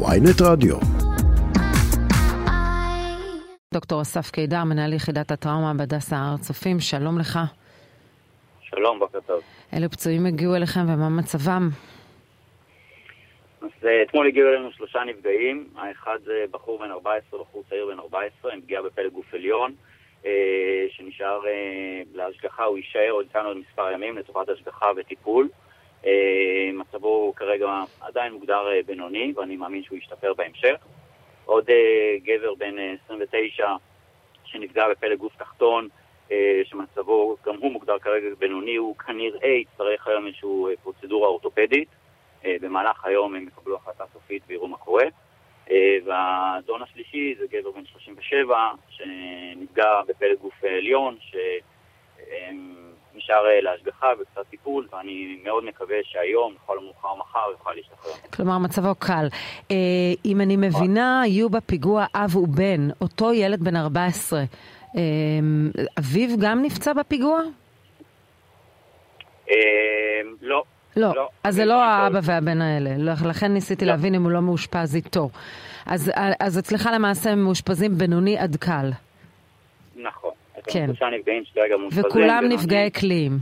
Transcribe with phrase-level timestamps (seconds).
[0.00, 0.76] ויינט רדיו.
[3.74, 7.38] דוקטור אסף קידר, מנהל יחידת הטראומה בהדסה הר הצופים, שלום לך.
[8.60, 9.40] שלום, בוקר טוב.
[9.72, 11.68] אילו פצועים הגיעו אליכם ומה מצבם?
[13.62, 17.98] אז אה, אתמול הגיעו אלינו שלושה נפגעים, האחד זה בחור בן 14, בחור צעיר בן
[17.98, 19.74] 14, עם פגיעה בפלג גוף עליון,
[20.26, 20.30] אה,
[20.90, 25.48] שנשאר אה, להשגחה, הוא יישאר עוד איתנו עוד מספר ימים לטובת השגחה וטיפול.
[26.72, 30.76] מצבו כרגע עדיין מוגדר בינוני, ואני מאמין שהוא ישתפר בהמשך.
[31.44, 31.70] עוד
[32.24, 33.66] גבר בן 29
[34.44, 35.88] שנפגע בפלג גוף תחתון,
[36.64, 41.88] שמצבו גם הוא מוגדר כרגע בינוני, הוא כנראה יצטרך היום איזושהי פרוצדורה אורתופדית.
[42.44, 45.04] במהלך היום הם יקבלו החלטה סופית ויראו מה קורה.
[46.04, 51.16] והאדון השלישי זה גבר בן 37 שנפגע בפלג גוף עליון,
[53.16, 58.12] שנשאר להשגחה וקצת טיפול, ואני מאוד מקווה שהיום, לכל המאוחר מחר, יוכל להשתחרר.
[58.32, 59.26] כלומר, מצבו קל.
[60.24, 64.42] אם אני מבינה, היו בפיגוע אב ובן, אותו ילד בן 14.
[65.98, 67.40] אביו גם נפצע בפיגוע?
[70.42, 70.62] לא.
[70.96, 73.90] לא, לא, אז זה לא האבא והבן האלה, לכן ניסיתי לא.
[73.92, 75.30] להבין אם הוא לא מאושפז איתו.
[75.86, 78.90] אז, אז אצלך למעשה הם מאושפזים בינוני עד קל.
[80.66, 80.90] כן.
[81.92, 83.38] וכולם נפגעי קליעים.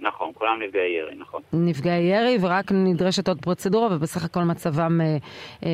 [0.00, 1.42] נכון, כולם נפגעי ירי, נכון.
[1.52, 5.06] נפגעי ירי, ורק נדרשת עוד פרוצדורה, ובסך הכל מצבם אה,
[5.64, 5.70] אה,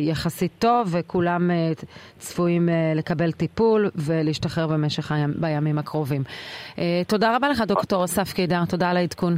[0.00, 1.70] יחסית טוב, וכולם אה,
[2.18, 6.22] צפויים אה, לקבל טיפול ולהשתחרר במשך הימ, בימים הקרובים.
[6.78, 9.34] אה, תודה רבה לך, דוקטור אסף קידר, תודה על העדכון.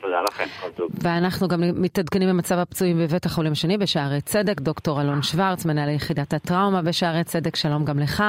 [0.00, 0.90] תודה לכם, כל טוב.
[1.02, 6.34] ואנחנו גם מתעדכנים במצב הפצועים בבית החולים השני בשערי צדק, דוקטור אלון שוורץ, מנהל יחידת
[6.34, 8.22] הטראומה בשערי צדק, שלום גם לך.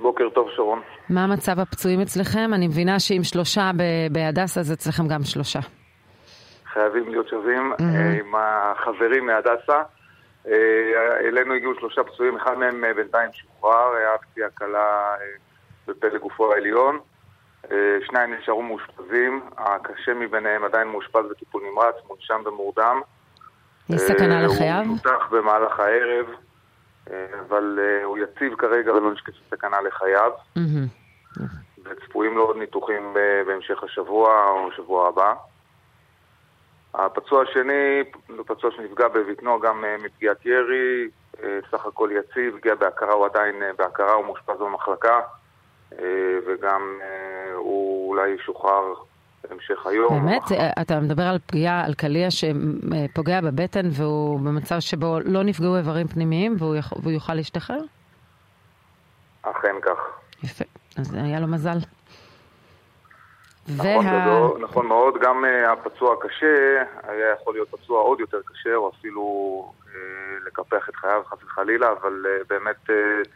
[0.00, 0.80] בוקר טוב, שרון.
[1.10, 2.50] מה מצב הפצועים אצלכם?
[2.54, 3.70] אני מבינה שאם שלושה
[4.12, 5.60] בהדסה, אז אצלכם גם שלושה.
[6.72, 8.20] חייבים להיות שווים mm-hmm.
[8.20, 9.82] עם החברים מהדסה.
[10.46, 10.52] אה,
[11.20, 15.14] אלינו הגיעו שלושה פצועים, אחד מהם אה, בינתיים שוחרר, היה פציעה קלה
[15.86, 16.98] בפלג גופו העליון.
[18.06, 23.00] שניים נשארו מאושפזים, הקשה מביניהם עדיין מאושפז בטיפול נמרץ, מונשם במורדם.
[23.90, 24.82] יש סכנה לחייו?
[24.86, 26.26] הוא נותח במהלך הערב.
[27.40, 30.32] אבל uh, הוא יציב כרגע ולא נשקף סכנה לחייו.
[31.84, 33.14] וצפויים לו עוד ניתוחים
[33.46, 35.34] בהמשך השבוע או שבוע הבא.
[36.94, 38.02] הפצוע השני,
[38.46, 41.08] פצוע שנפגע בבטנו גם מפגיעת ירי,
[41.70, 45.20] סך הכל יציב, הגיע בהכרה, הוא עדיין בהכרה, הוא מאושפז במחלקה,
[46.46, 47.00] וגם
[47.54, 48.94] הוא אולי ישוחרר
[49.44, 50.26] בהמשך היום.
[50.26, 50.42] באמת?
[50.80, 56.56] אתה מדבר על פגיעה, על קליע שפוגע בבטן והוא במצב שבו לא נפגעו איברים פנימיים
[56.58, 56.92] והוא, יכ...
[56.92, 57.80] והוא יוכל להשתחרר?
[59.42, 59.98] אכן כך.
[60.42, 60.64] יפה,
[60.98, 61.78] אז היה לו מזל.
[63.76, 64.20] נכון, וה...
[64.22, 68.90] גדול, נכון מאוד, גם uh, הפצוע הקשה היה יכול להיות פצוע עוד יותר קשה, או
[68.90, 69.88] אפילו uh,
[70.46, 73.28] לקפח את חייו חס וחלילה, אבל uh, באמת uh,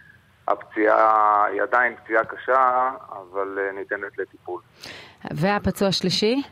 [0.48, 4.60] הפציעה היא עדיין פציעה קשה, אבל uh, ניתנת לטיפול.
[5.30, 6.42] והפצוע השלישי?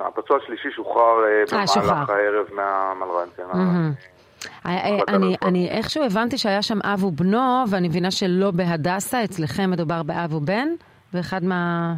[0.00, 3.28] הפצוע השלישי שוחרר אה, במהלך הערב מהמלר"ן.
[3.36, 3.42] כן.
[4.66, 10.02] אה, אני, אני איכשהו הבנתי שהיה שם אב ובנו, ואני מבינה שלא בהדסה, אצלכם מדובר
[10.02, 10.68] באב ובן,
[11.14, 11.94] ואחד מה...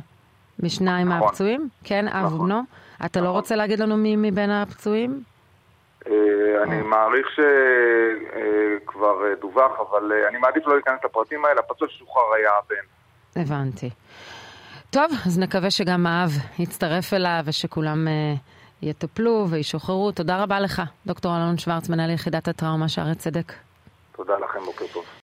[0.62, 1.20] משניים נכון.
[1.20, 1.68] מהפצועים?
[1.84, 2.40] כן, אב נכון.
[2.40, 2.62] ובנו.
[3.04, 3.24] אתה לא נכון.
[3.24, 5.22] לא רוצה להגיד לנו מי מבין הפצועים?
[6.62, 11.60] אני מעריך שכבר דווח, אבל אני מעדיף לא להיכנס לפרטים האלה.
[11.60, 12.86] הפצוע ששוחרר היה הבן.
[13.42, 13.90] הבנתי.
[14.90, 18.38] טוב, אז נקווה שגם האב יצטרף אליו ושכולם uh,
[18.82, 20.12] יטופלו וישוחררו.
[20.12, 23.52] תודה רבה לך, דוקטור אלון שוורץ, מנהל יחידת הטראומה שערי צדק.
[24.12, 25.04] תודה לכם, בוקר טוב.